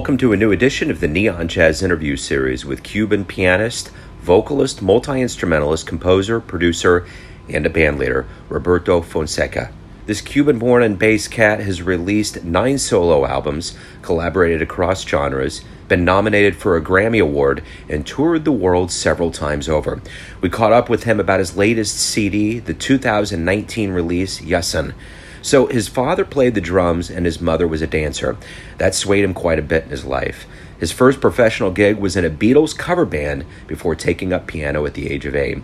[0.00, 3.90] Welcome to a new edition of the Neon Jazz interview series with Cuban pianist,
[4.22, 7.06] vocalist, multi instrumentalist, composer, producer,
[7.50, 9.70] and a bandleader, Roberto Fonseca.
[10.06, 16.02] This Cuban born and based cat has released nine solo albums, collaborated across genres, been
[16.02, 20.00] nominated for a Grammy Award, and toured the world several times over.
[20.40, 24.94] We caught up with him about his latest CD, the 2019 release, Yesun.
[25.42, 28.36] So his father played the drums and his mother was a dancer.
[28.78, 30.46] That swayed him quite a bit in his life.
[30.78, 34.94] His first professional gig was in a Beatles cover band before taking up piano at
[34.94, 35.58] the age of eight.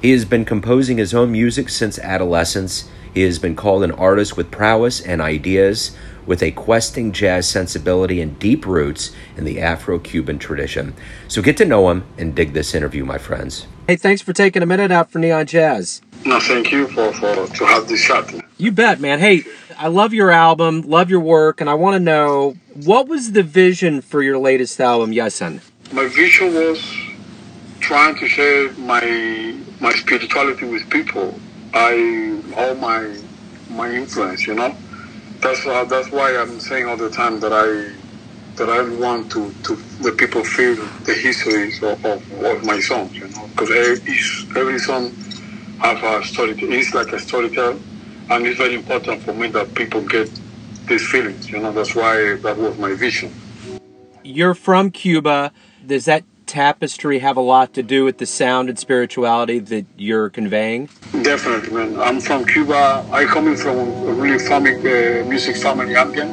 [0.00, 2.88] He has been composing his own music since adolescence.
[3.12, 8.20] He has been called an artist with prowess and ideas, with a questing jazz sensibility
[8.20, 10.94] and deep roots in the Afro Cuban tradition.
[11.26, 13.66] So get to know him and dig this interview, my friends.
[13.88, 16.00] Hey, thanks for taking a minute out for Neon Jazz.
[16.24, 18.39] No, thank you for, for to have this chat.
[18.60, 19.20] You bet, man.
[19.20, 19.44] Hey,
[19.78, 23.42] I love your album, love your work, and I want to know what was the
[23.42, 25.62] vision for your latest album, Yesun?
[25.94, 26.78] My vision was
[27.80, 31.40] trying to share my my spirituality with people.
[31.72, 33.16] I all my
[33.70, 34.76] my influence, you know.
[35.40, 37.96] That's uh, that's why I'm saying all the time that I
[38.56, 43.16] that I want to to the people feel the histories of, of, of my songs,
[43.16, 44.18] you know, because every,
[44.54, 45.12] every song
[45.78, 46.54] have a story.
[46.60, 47.78] It's like a storyteller,
[48.30, 50.30] and it's very important for me that people get
[50.86, 51.50] these feelings.
[51.50, 53.32] You know, that's why that was my vision.
[54.22, 55.52] You're from Cuba.
[55.84, 60.30] Does that tapestry have a lot to do with the sound and spirituality that you're
[60.30, 60.88] conveying?
[61.22, 62.00] Definitely, man.
[62.00, 63.04] I'm from Cuba.
[63.10, 66.28] I come from a really family, uh, music family Andean.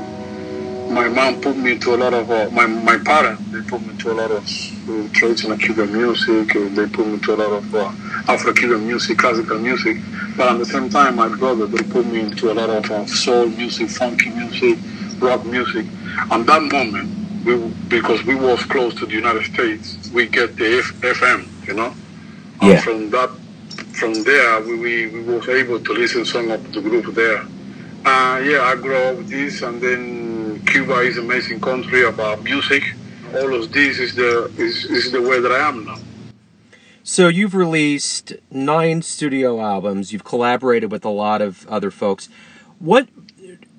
[0.93, 3.95] My mom put me to a lot of, uh, my, my parents, they put me
[3.97, 6.53] to a lot of uh, traditional Cuban music.
[6.75, 7.91] they put me to a lot of uh,
[8.27, 9.97] Afro-Cuban music, classical music.
[10.35, 13.05] But at the same time, my brother, they put me into a lot of uh,
[13.07, 14.77] soul music, funky music,
[15.19, 15.85] rock music.
[16.31, 17.09] And that moment,
[17.45, 21.73] we, because we was close to the United States, we get the F- FM, you
[21.73, 21.93] know.
[22.61, 22.71] Yeah.
[22.73, 23.29] And from that,
[23.93, 27.39] from there, we, we, we was able to listen some of the group there.
[28.05, 32.43] Uh, yeah, I grew up with this, and then Cuba is an amazing country about
[32.43, 32.83] music.
[33.33, 35.97] All of this is the is, is the way that I am now.
[37.09, 40.11] So you've released nine studio albums.
[40.11, 42.27] You've collaborated with a lot of other folks.
[42.79, 43.07] What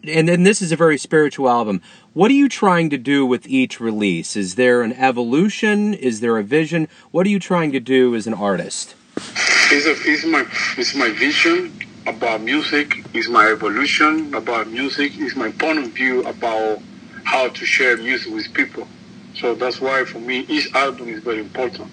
[0.05, 1.83] and then this is a very spiritual album.
[2.15, 4.35] What are you trying to do with each release?
[4.35, 5.93] Is there an evolution?
[5.93, 6.89] Is there a vision?
[7.11, 8.95] What are you trying to do as an artist?
[9.19, 10.47] It's, a, it's my
[10.79, 13.05] it's my vision about music.
[13.13, 15.13] It's my evolution about music.
[15.17, 16.81] It's my point of view about
[17.25, 18.89] how to share music with people.
[19.35, 21.91] So that's why for me each album is very important.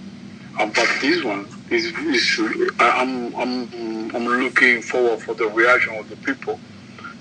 [0.58, 6.16] But this one is, is I'm I'm I'm looking forward for the reaction of the
[6.18, 6.60] people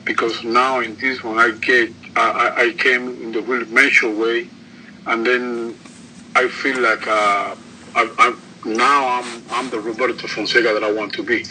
[0.05, 4.49] because now in this one I get I, I came in the really mature way,
[5.06, 5.77] and then
[6.37, 7.56] I feel like uh,
[7.97, 11.44] I, I, now I'm I'm the Roberto Fonseca that I want to be.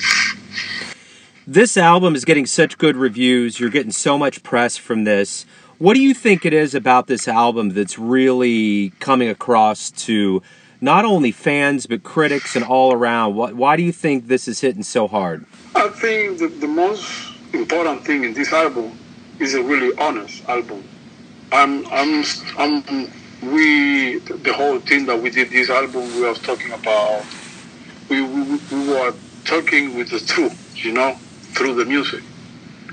[1.46, 3.60] This album is getting such good reviews.
[3.60, 5.46] You're getting so much press from this.
[5.78, 10.42] What do you think it is about this album that's really coming across to
[10.84, 13.36] not only fans but critics and all around?
[13.36, 15.46] Why do you think this is hitting so hard?
[15.76, 18.92] I think the, the most important thing in this album
[19.40, 20.84] is a really honest album.
[21.54, 22.26] I'm, I'm,
[22.58, 23.10] I'm,
[23.42, 27.24] we, the whole thing that we did this album, we was talking about,
[28.10, 29.14] we, we, we were
[29.46, 31.16] talking with the truth, you know,
[31.56, 32.24] through the music.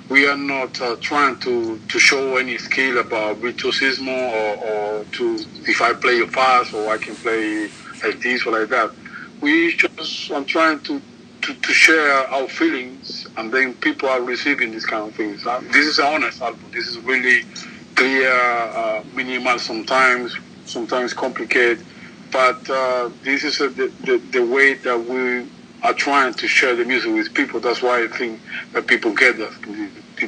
[0.08, 5.38] We are not uh, trying to, to show any skill about virtuosismo or, or to,
[5.66, 7.68] if I play a fast or I can play
[8.02, 8.92] like this or like that.
[9.40, 11.00] We just, I'm trying to
[11.42, 15.46] to, to share our feelings, and then people are receiving these kind of things.
[15.46, 16.70] Uh, this is an honest album.
[16.72, 17.44] This is really
[17.94, 20.36] clear, uh, minimal sometimes,
[20.66, 21.84] sometimes complicated,
[22.32, 25.50] but uh, this is a, the, the, the way that we
[25.82, 27.58] are trying to share the music with people.
[27.60, 28.41] That's why I think
[28.72, 29.36] that people get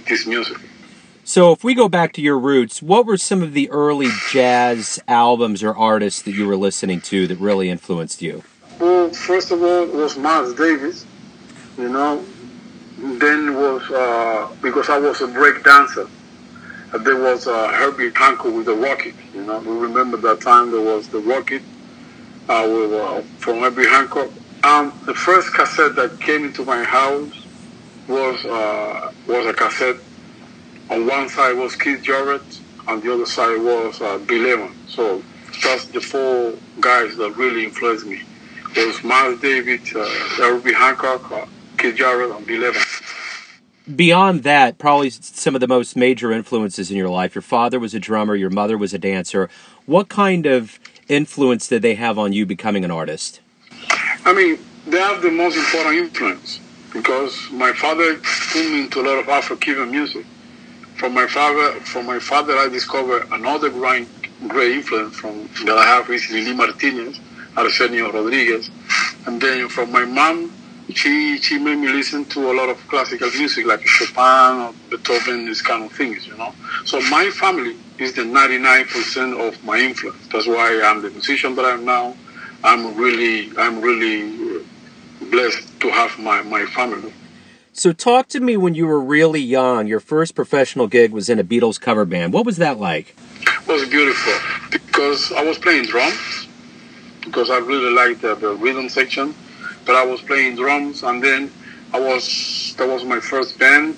[0.07, 0.57] this music.
[1.25, 5.01] So, if we go back to your roots, what were some of the early jazz
[5.07, 8.43] albums or artists that you were listening to that really influenced you?
[8.81, 11.07] Well, first of all, it was Miles Davis,
[11.79, 12.25] you know.
[12.99, 16.09] Then was uh, because I was a break dancer.
[17.01, 19.15] There was uh, Herbie Hancock with the Rockit.
[19.33, 21.63] You know, we remember that time there was the Rockit
[22.49, 24.29] uh, with, uh, from Herbie Hancock.
[24.65, 27.47] Um, the first cassette that came into my house
[28.09, 29.97] was uh, was a cassette.
[30.93, 32.43] On one side was Keith Jarrett,
[32.87, 34.77] on the other side was uh, Bill Evans.
[34.89, 35.23] So
[35.65, 38.21] that's the four guys that really influenced me
[38.77, 40.07] was Miles Davis, uh,
[40.37, 41.47] Herbie Hancock, uh,
[41.79, 43.03] Keith Jarrett, and Bill Evans.
[43.97, 47.35] beyond that, probably some of the most major influences in your life.
[47.35, 49.49] Your father was a drummer, your mother was a dancer.
[49.87, 50.79] What kind of
[51.09, 53.41] influence did they have on you becoming an artist?
[54.27, 56.61] I mean, they have the most important influence
[56.93, 60.27] because my father put me into a lot of Afro-Cuban music.
[61.03, 64.09] From my father, from my father, I discovered another great,
[64.47, 67.21] great influence from that I have is Lili Martinez,
[67.59, 68.71] Arsenio Rodriguez,
[69.27, 70.53] and then from my mom,
[70.91, 75.47] she she made me listen to a lot of classical music like Chopin or Beethoven,
[75.47, 76.55] these kind of things, you know.
[76.87, 80.29] So my family is the 99% of my influence.
[80.33, 82.17] That's why I'm the musician that I'm now.
[82.63, 84.65] I'm really I'm really
[85.31, 87.13] blessed to have my, my family.
[87.73, 89.87] So talk to me when you were really young.
[89.87, 92.33] Your first professional gig was in a Beatles cover band.
[92.33, 93.17] What was that like?
[93.41, 94.35] It was beautiful
[94.71, 96.49] because I was playing drums
[97.21, 99.35] because I really liked the, the rhythm section
[99.85, 101.51] but I was playing drums, and then
[101.93, 103.97] I was that was my first band,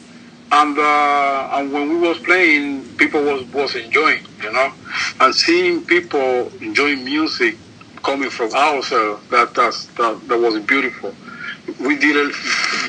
[0.53, 4.73] and uh, and when we was playing, people was was enjoying, you know,
[5.21, 7.57] and seeing people enjoying music
[8.03, 11.15] coming from ourselves, that that's, that that was beautiful.
[11.81, 12.31] We did a,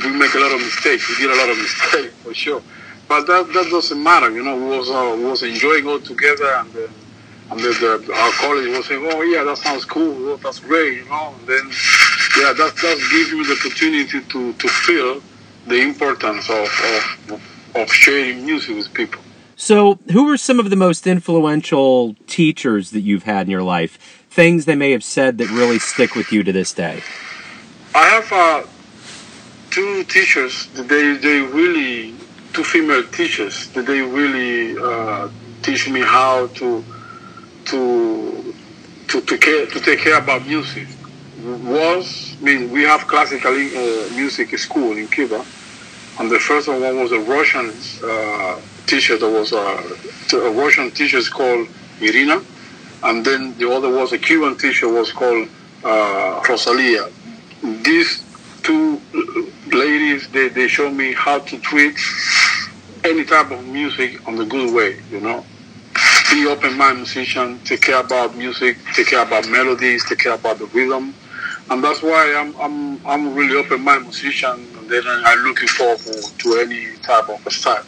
[0.04, 1.10] we make a lot of mistakes.
[1.10, 2.62] We did a lot of mistakes for sure,
[3.08, 4.56] but that that doesn't matter, you know.
[4.56, 6.76] We was uh, we was enjoying all together, and.
[6.76, 6.88] Uh,
[7.52, 10.30] and the, the, our colleague was saying, "Oh yeah, that sounds cool.
[10.30, 11.36] Oh, that's great," you know.
[11.38, 11.72] And then
[12.38, 15.22] yeah, that that gives you the opportunity to, to feel
[15.68, 16.68] the importance of,
[17.32, 17.42] of,
[17.76, 19.22] of sharing music with people.
[19.56, 24.26] So, who were some of the most influential teachers that you've had in your life?
[24.30, 27.02] Things they may have said that really stick with you to this day.
[27.94, 28.68] I have uh,
[29.76, 30.68] two teachers.
[30.92, 32.14] They they really
[32.54, 33.56] two female teachers.
[33.90, 35.28] They really uh,
[35.66, 36.68] teach me how to
[37.70, 37.80] to
[39.10, 40.88] to to care to take care about music
[41.46, 45.46] was, I mean, we have classical uh, music school in Cuba,
[46.20, 47.68] and the first one was a Russian
[48.04, 51.68] uh, teacher that was a, a Russian teacher called
[52.00, 52.42] Irina,
[53.04, 55.48] and then the other was a Cuban teacher was called
[55.84, 57.10] uh, Rosalia.
[57.84, 58.24] These
[58.64, 59.02] two
[59.68, 61.98] ladies, they, they showed me how to treat
[63.04, 65.46] any type of music on the good way, you know.
[66.32, 70.66] Be open-minded musician, take care about music, take care about melodies, take care about the
[70.68, 71.14] rhythm,
[71.70, 76.00] and that's why I'm I'm I'm really open minded musician, and then I'm looking forward
[76.00, 77.86] to any type of style.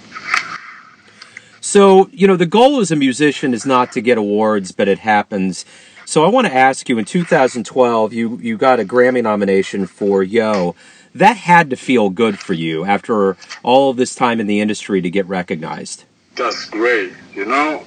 [1.61, 4.99] So you know, the goal as a musician is not to get awards, but it
[4.99, 5.65] happens.
[6.05, 10.23] So I want to ask you: in 2012, you you got a Grammy nomination for
[10.23, 10.75] Yo.
[11.17, 15.09] That had to feel good for you after all this time in the industry to
[15.09, 16.05] get recognized.
[16.35, 17.13] That's great.
[17.33, 17.83] You know,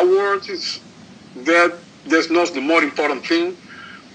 [0.00, 0.80] awards is
[1.36, 1.74] that
[2.06, 3.56] that's not the more important thing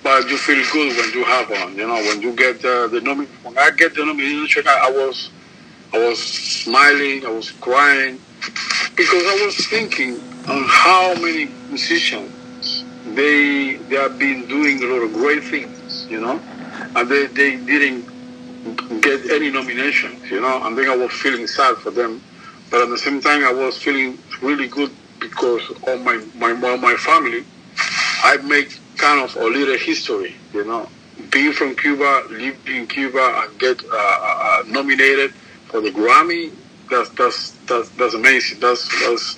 [0.03, 1.75] but you feel good when you have one.
[1.75, 3.35] You know, when you get uh, the nomination.
[3.43, 5.29] When I get the nomination, I, I was,
[5.93, 8.19] I was smiling, I was crying,
[8.95, 12.83] because I was thinking on how many musicians
[13.13, 16.07] they they have been doing a lot of great things.
[16.09, 16.39] You know,
[16.95, 18.08] and they they didn't
[19.01, 20.29] get any nominations.
[20.29, 22.21] You know, and then I was feeling sad for them,
[22.69, 26.95] but at the same time I was feeling really good because of my my my
[26.95, 27.43] family.
[28.23, 30.87] I make kind of a little history, you know.
[31.31, 35.33] Being from Cuba, living in Cuba, and get uh, uh, uh, nominated
[35.67, 36.51] for the Grammy,
[36.89, 38.59] that's that's that's, that's amazing.
[38.59, 39.37] That's that's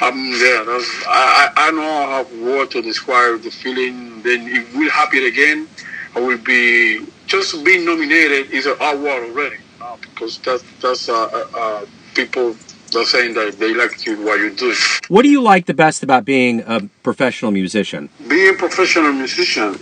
[0.00, 0.64] I'm there.
[0.64, 4.22] That's I know I have word to describe the feeling.
[4.22, 5.68] Then if we happen again,
[6.14, 11.08] I will be just being nominated is an award already, you know, because that's that's
[11.08, 12.54] uh, uh, uh people
[12.92, 14.76] they're saying that they like you what you're doing.
[15.08, 18.10] What do you like the best about being a professional musician?
[18.28, 19.78] Being a professional musician,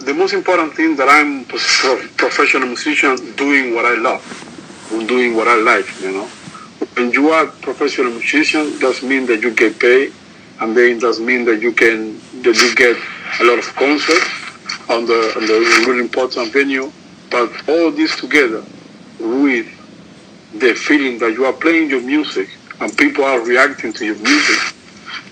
[0.00, 4.24] the most important thing that I'm a professional musician doing what I love,
[5.06, 6.26] doing what I like, you know.
[6.96, 10.12] When you are a professional musician, does mean that you get paid,
[10.60, 12.96] and then does mean that you can that you get
[13.40, 14.45] a lot of concerts
[14.88, 16.90] on the on the really important venue.
[17.30, 18.64] But all this together
[19.18, 19.66] with
[20.54, 22.48] the feeling that you are playing your music
[22.80, 24.74] and people are reacting to your music,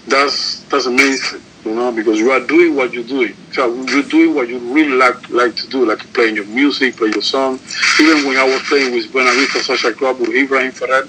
[0.08, 3.34] that's that's amazing, you know, because you are doing what you're doing.
[3.52, 7.10] So you're doing what you really like like to do, like playing your music, play
[7.10, 7.60] your song.
[8.00, 11.06] Even when I was playing with Buena Vista Social Club with Ibrahim Ferrer,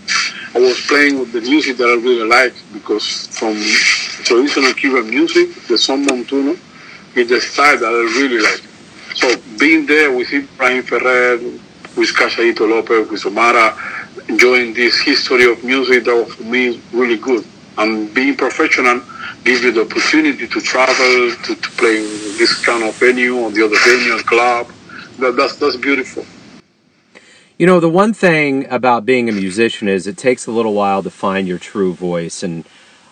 [0.54, 3.56] I was playing with the music that I really like because from
[4.24, 6.58] traditional Cuban music, the son montuno,
[7.16, 8.62] is the style that I really like.
[9.16, 11.38] So being there with Ibrahim Ferrer,
[11.96, 13.74] with Cachaíto Lopez, with Omara,
[14.30, 17.46] enjoying this history of music that for me really good.
[17.78, 19.02] And being professional
[19.44, 22.02] gives you the opportunity to travel, to, to play
[22.38, 24.68] this kind of venue or the other venue, club.
[25.20, 26.26] That, that's, that's beautiful.
[27.58, 31.04] You know, the one thing about being a musician is it takes a little while
[31.04, 32.44] to find your true voice.
[32.44, 32.66] And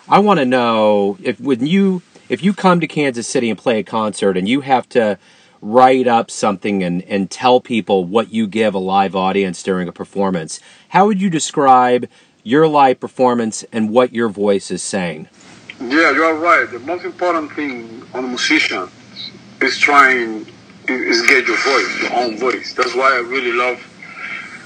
[0.06, 3.78] I want to know if when you if you come to Kansas City and play
[3.78, 5.18] a concert and you have to
[5.60, 9.92] write up something and, and tell people what you give a live audience during a
[9.92, 12.08] performance, how would you describe
[12.42, 15.28] your live performance and what your voice is saying?
[15.80, 16.70] Yeah, you're right.
[16.70, 18.88] The most important thing on a musician
[19.60, 20.46] is trying
[20.86, 22.74] is get your voice, your own voice.
[22.74, 23.82] That's why I really love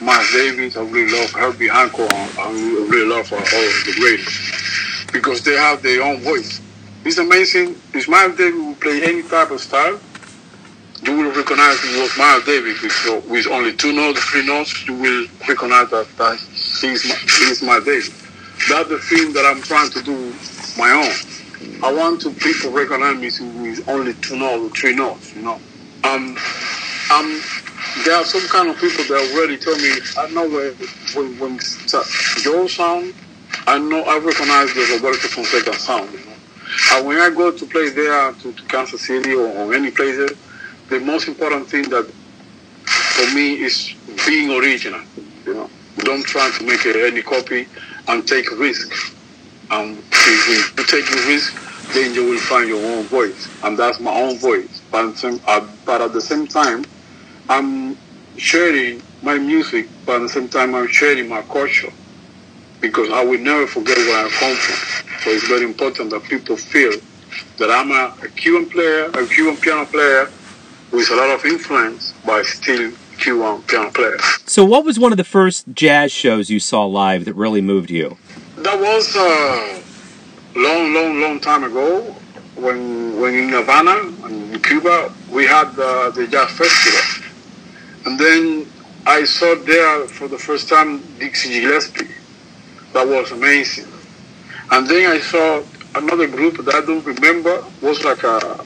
[0.00, 0.76] Miles Davis.
[0.76, 2.12] I really love Herbie Hancock.
[2.12, 2.50] I
[2.88, 6.60] really love all the greats because they have their own voice.
[7.04, 7.76] It's amazing.
[7.94, 9.98] If Miles Davis will play any type of style,
[11.02, 14.86] you will recognize it was Miles Davis with, with only two notes, three notes.
[14.86, 18.08] You will recognize that, that he's, he's Miles Davis.
[18.68, 20.34] That's the thing that I'm trying to do
[20.76, 21.82] my own.
[21.82, 23.26] I want to people recognize me
[23.62, 25.34] with only two notes, three notes.
[25.34, 25.60] You know,
[26.04, 26.36] um,
[27.14, 27.40] um,
[28.04, 30.72] there are some kind of people that already tell me I know where
[31.14, 31.58] when when
[32.44, 33.14] your sound,
[33.66, 36.27] I know I recognize the Roberto Fonseca sound.
[36.92, 40.32] And when I go to play there to, to Kansas City or, or any places
[40.88, 42.06] the most important thing that
[42.86, 43.94] for me is
[44.26, 45.00] being original.
[45.44, 47.66] You know, don't try to make any copy
[48.08, 49.14] and take risk.
[49.70, 51.54] And if you take the risk,
[51.92, 54.82] then you will find your own voice, and that's my own voice.
[54.90, 56.84] But, uh, but at the same time,
[57.48, 57.96] I'm
[58.36, 61.92] sharing my music, but at the same time, I'm sharing my culture
[62.80, 65.20] because I will never forget where I come from.
[65.20, 66.92] So it's very important that people feel
[67.58, 70.30] that I'm a, a Cuban player, a Cuban piano player
[70.92, 74.18] with a lot of influence, but still Cuban piano player.
[74.46, 77.90] So, what was one of the first jazz shows you saw live that really moved
[77.90, 78.16] you?
[78.56, 79.82] That was a uh,
[80.56, 82.00] long, long, long time ago
[82.56, 83.96] when, when in Havana,
[84.28, 87.24] in Cuba, we had the, the jazz festival.
[88.06, 88.66] And then
[89.06, 92.08] I saw there for the first time Dizzy Gillespie.
[92.92, 93.86] That was amazing.
[94.70, 95.62] And then I saw
[95.94, 98.64] another group that I don't remember was like a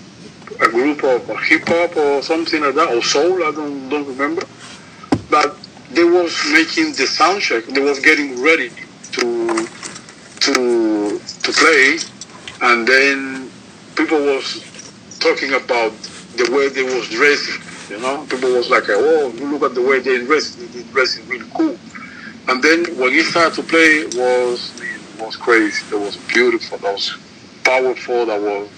[0.61, 4.43] a group of hip hop or something like that, or soul, I don't, don't remember.
[5.31, 5.57] But
[5.91, 8.71] they was making the sound check, they was getting ready
[9.13, 9.67] to
[10.41, 11.99] to to play,
[12.63, 13.51] and then
[13.97, 14.63] people was
[15.21, 15.93] talking about
[16.37, 17.61] the way they was dressing.
[17.91, 20.55] You know, people was like, "Oh, you look at the way they dress.
[20.57, 21.77] They dressing really cool."
[22.53, 24.79] And then when he started to play, was
[25.19, 25.83] was crazy.
[25.89, 26.77] That was beautiful.
[26.77, 27.17] That was
[27.65, 28.27] powerful.
[28.27, 28.69] That was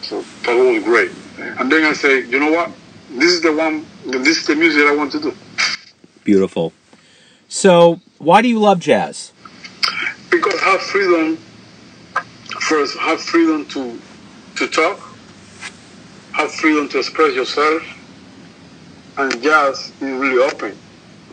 [0.45, 1.11] that was great.
[1.59, 2.71] And then I say, you know what?
[3.11, 3.85] This is the one.
[4.07, 5.35] This is the music I want to do.
[6.23, 6.73] Beautiful.
[7.49, 9.33] So, why do you love jazz?
[10.31, 11.37] Because have freedom.
[12.61, 14.00] First, have freedom to
[14.54, 15.00] to talk.
[16.31, 17.83] Have freedom to express yourself.
[19.19, 20.78] And jazz is really open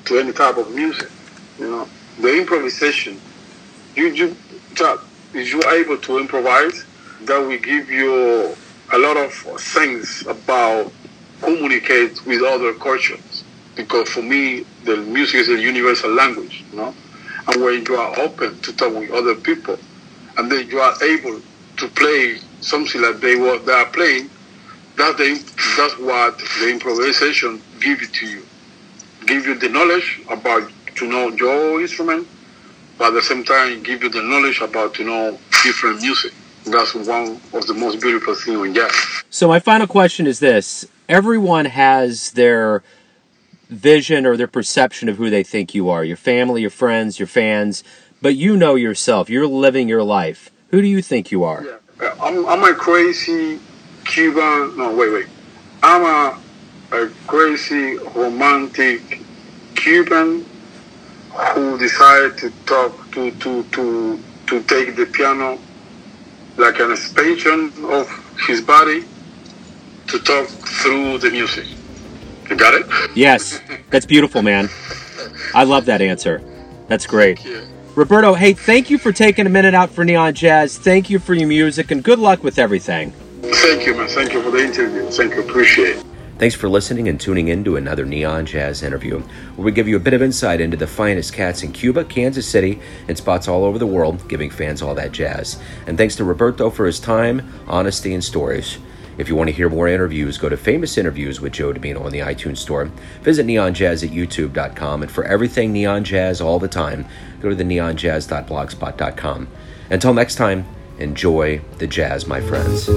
[0.05, 1.11] to any type of music.
[1.59, 3.21] You know, the improvisation.
[3.95, 4.37] You you
[4.79, 4.99] that
[5.33, 6.85] if you are able to improvise,
[7.21, 8.55] that will give you
[8.93, 10.93] a lot of things about
[11.41, 16.95] communicate with other cultures because for me the music is a universal language you know
[17.47, 19.77] and when you are open to talk with other people
[20.37, 21.41] and then you are able
[21.77, 24.29] to play something that they were they are playing
[24.97, 28.47] that's the that's what the improvisation give to you
[29.27, 32.27] give you the knowledge about to know your instrument
[32.97, 36.33] but at the same time give you the knowledge about to know different music
[36.65, 39.23] that's one of the most beautiful things on jazz.
[39.29, 42.83] So my final question is this: Everyone has their
[43.69, 46.03] vision or their perception of who they think you are.
[46.03, 47.83] Your family, your friends, your fans,
[48.21, 49.29] but you know yourself.
[49.29, 50.51] You're living your life.
[50.69, 51.63] Who do you think you are?
[51.63, 52.07] Yeah.
[52.07, 53.59] Uh, I'm, I'm a crazy
[54.05, 54.77] Cuban.
[54.77, 55.27] No, wait, wait.
[55.81, 56.39] I'm a,
[56.95, 59.21] a crazy romantic
[59.75, 60.45] Cuban
[61.33, 65.57] who decided to talk to to to to take the piano
[66.57, 68.07] like an expansion of
[68.47, 69.03] his body
[70.07, 71.65] to talk through the music.
[72.49, 72.85] You got it?
[73.15, 73.61] Yes.
[73.89, 74.69] That's beautiful, man.
[75.55, 76.41] I love that answer.
[76.87, 77.39] That's great.
[77.95, 80.77] Roberto, hey, thank you for taking a minute out for Neon Jazz.
[80.77, 83.11] Thank you for your music and good luck with everything.
[83.41, 84.07] Thank you, man.
[84.09, 85.09] Thank you for the interview.
[85.09, 85.41] Thank you.
[85.41, 86.05] Appreciate it.
[86.41, 89.95] Thanks for listening and tuning in to another Neon Jazz interview, where we give you
[89.95, 93.63] a bit of insight into the finest cats in Cuba, Kansas City, and spots all
[93.63, 95.61] over the world, giving fans all that jazz.
[95.85, 98.79] And thanks to Roberto for his time, honesty, and stories.
[99.19, 102.11] If you want to hear more interviews, go to Famous Interviews with Joe Dimino on
[102.11, 102.85] the iTunes Store.
[103.21, 105.03] Visit neonjazz at youtube.com.
[105.03, 107.05] And for everything Neon Jazz all the time,
[107.39, 109.47] go to the neonjazz.blogspot.com.
[109.91, 110.65] Until next time,
[110.97, 112.89] enjoy the jazz, my friends.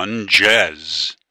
[0.00, 1.19] Neon Jazz.